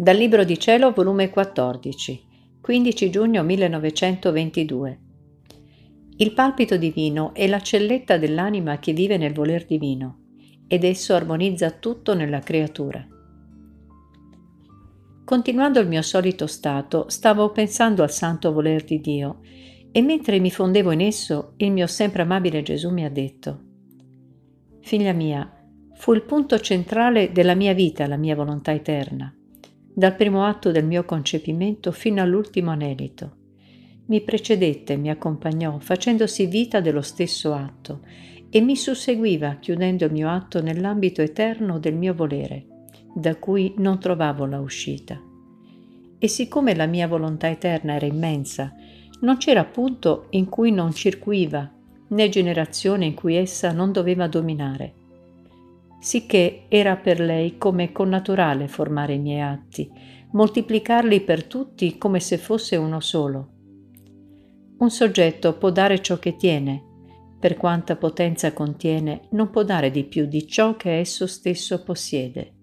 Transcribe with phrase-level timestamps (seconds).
[0.00, 2.26] Dal Libro di Cielo, volume 14,
[2.60, 5.00] 15 giugno 1922.
[6.18, 10.20] Il palpito divino è la celletta dell'anima che vive nel voler divino
[10.68, 13.04] ed esso armonizza tutto nella creatura.
[15.24, 19.40] Continuando il mio solito stato, stavo pensando al santo voler di Dio
[19.90, 23.62] e mentre mi fondevo in esso, il mio sempre amabile Gesù mi ha detto,
[24.80, 25.52] Figlia mia,
[25.94, 29.32] fu il punto centrale della mia vita la mia volontà eterna
[29.98, 33.32] dal primo atto del mio concepimento fino all'ultimo anelito.
[34.06, 38.02] Mi precedette, mi accompagnò, facendosi vita dello stesso atto,
[38.48, 43.98] e mi susseguiva, chiudendo il mio atto nell'ambito eterno del mio volere, da cui non
[43.98, 45.20] trovavo la uscita.
[46.16, 48.72] E siccome la mia volontà eterna era immensa,
[49.22, 51.68] non c'era punto in cui non circuiva,
[52.10, 54.97] né generazione in cui essa non doveva dominare
[55.98, 59.90] sicché era per lei come connaturale formare i miei atti,
[60.32, 63.52] moltiplicarli per tutti come se fosse uno solo.
[64.78, 66.84] Un soggetto può dare ciò che tiene,
[67.40, 72.54] per quanta potenza contiene, non può dare di più di ciò che esso stesso possiede.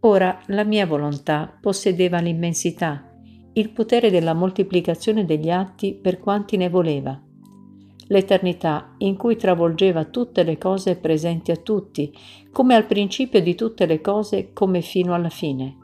[0.00, 3.12] Ora la mia volontà possedeva l'immensità,
[3.52, 7.20] il potere della moltiplicazione degli atti per quanti ne voleva
[8.10, 12.12] l'eternità in cui travolgeva tutte le cose presenti a tutti,
[12.52, 15.76] come al principio di tutte le cose, come fino alla fine.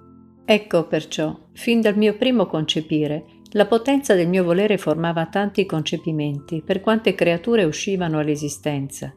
[0.45, 6.63] Ecco perciò, fin dal mio primo concepire, la potenza del mio volere formava tanti concepimenti,
[6.63, 9.15] per quante creature uscivano all'esistenza.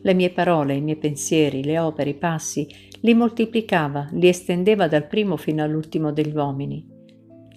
[0.00, 2.68] Le mie parole, i miei pensieri, le opere, i passi,
[3.00, 6.86] li moltiplicava, li estendeva dal primo fino all'ultimo degli uomini.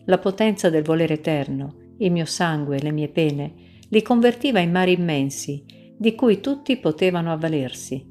[0.05, 3.53] La potenza del volere eterno, il mio sangue, le mie pene,
[3.91, 5.63] li convertiva in mari immensi,
[5.97, 8.07] di cui tutti potevano avvalersi.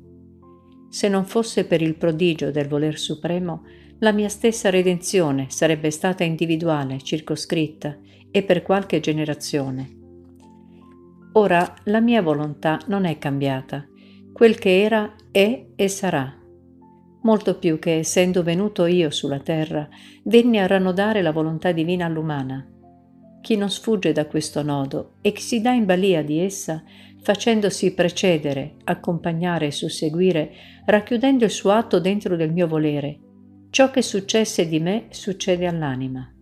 [0.90, 3.64] Se non fosse per il prodigio del voler supremo,
[4.00, 7.96] la mia stessa redenzione sarebbe stata individuale, circoscritta
[8.30, 9.96] e per qualche generazione.
[11.32, 13.86] Ora la mia volontà non è cambiata,
[14.32, 16.36] quel che era è e sarà.
[17.22, 19.88] Molto più che essendo venuto io sulla terra,
[20.24, 22.74] venni a ranodare la volontà divina all'umana
[23.40, 26.82] chi non sfugge da questo nodo e chi si dà in balia di essa,
[27.22, 30.52] facendosi precedere, accompagnare e susseguire,
[30.86, 33.18] racchiudendo il suo atto dentro del mio volere,
[33.70, 36.32] ciò che successe di me succede all'anima.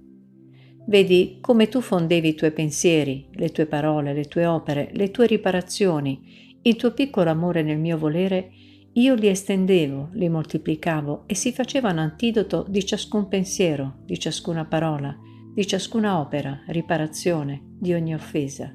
[0.87, 5.27] Vedi come tu fondevi i tuoi pensieri, le tue parole, le tue opere, le tue
[5.27, 8.51] riparazioni, il tuo piccolo amore nel mio volere,
[8.95, 15.17] io li estendevo, li moltiplicavo e si facevano antidoto di ciascun pensiero, di ciascuna parola,
[15.55, 18.73] di ciascuna opera, riparazione di ogni offesa,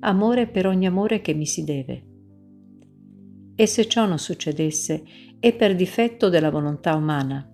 [0.00, 2.04] amore per ogni amore che mi si deve.
[3.54, 5.02] E se ciò non succedesse,
[5.38, 7.48] è per difetto della volontà umana,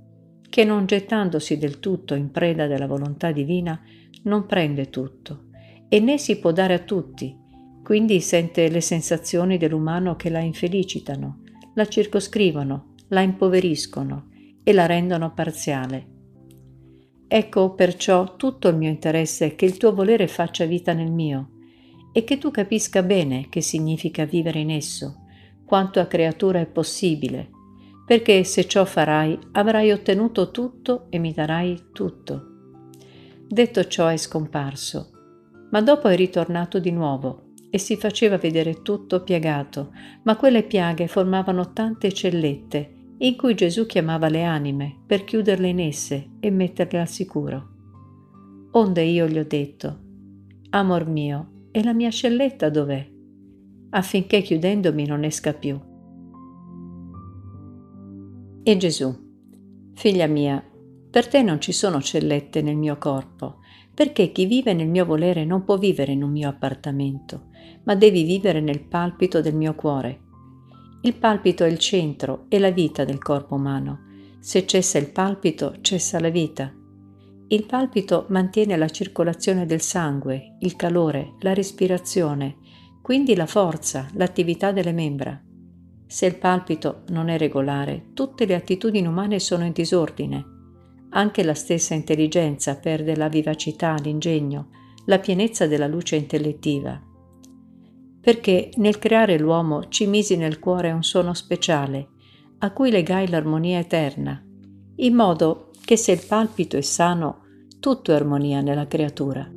[0.48, 3.80] che non gettandosi del tutto in preda della volontà divina,
[4.24, 5.46] non prende tutto,
[5.88, 7.36] e né si può dare a tutti,
[7.82, 11.42] quindi sente le sensazioni dell'umano che la infelicitano,
[11.74, 14.28] la circoscrivono, la impoveriscono
[14.62, 16.11] e la rendono parziale
[17.34, 21.52] Ecco perciò tutto il mio interesse è che il tuo volere faccia vita nel mio
[22.12, 25.22] e che tu capisca bene che significa vivere in esso,
[25.64, 27.48] quanto a creatura è possibile,
[28.04, 32.48] perché se ciò farai avrai ottenuto tutto e mi darai tutto.
[33.48, 35.10] Detto ciò è scomparso,
[35.70, 39.92] ma dopo è ritornato di nuovo e si faceva vedere tutto piegato,
[40.24, 42.91] ma quelle piaghe formavano tante cellette
[43.22, 47.68] in cui Gesù chiamava le anime per chiuderle in esse e metterle al sicuro.
[48.72, 50.00] Onde io gli ho detto,
[50.70, 53.10] Amor mio, e la mia scelletta dov'è?
[53.94, 55.78] affinché chiudendomi non esca più.
[58.62, 59.14] E Gesù,
[59.92, 60.64] figlia mia,
[61.10, 63.58] per te non ci sono cellette nel mio corpo,
[63.94, 67.48] perché chi vive nel mio volere non può vivere in un mio appartamento,
[67.84, 70.30] ma devi vivere nel palpito del mio cuore
[71.04, 74.10] il palpito è il centro e la vita del corpo umano.
[74.38, 76.72] Se cessa il palpito, cessa la vita.
[77.48, 82.56] Il palpito mantiene la circolazione del sangue, il calore, la respirazione,
[83.02, 85.42] quindi la forza, l'attività delle membra.
[86.06, 90.44] Se il palpito non è regolare, tutte le attitudini umane sono in disordine.
[91.10, 94.68] Anche la stessa intelligenza perde la vivacità, l'ingegno,
[95.06, 97.10] la pienezza della luce intellettiva
[98.22, 102.08] perché nel creare l'uomo ci misi nel cuore un suono speciale,
[102.58, 104.40] a cui legai l'armonia eterna,
[104.96, 107.40] in modo che se il palpito è sano,
[107.80, 109.50] tutto è armonia nella creatura.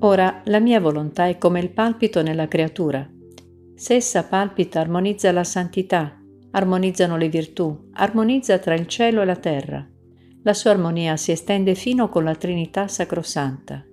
[0.00, 3.08] Ora la mia volontà è come il palpito nella creatura.
[3.74, 9.36] Se essa palpita armonizza la santità, armonizzano le virtù, armonizza tra il cielo e la
[9.36, 9.88] terra.
[10.42, 13.87] La sua armonia si estende fino con la Trinità Sacrosanta.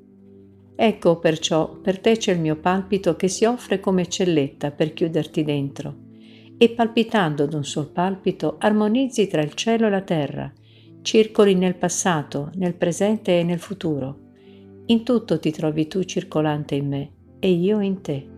[0.76, 5.44] Ecco perciò per te c'è il mio palpito che si offre come celletta per chiuderti
[5.44, 6.04] dentro
[6.58, 10.52] e palpitando d'un sol palpito armonizzi tra il cielo e la terra,
[11.02, 14.20] circoli nel passato, nel presente e nel futuro.
[14.88, 18.35] In tutto ti trovi tu circolante in me e io in te.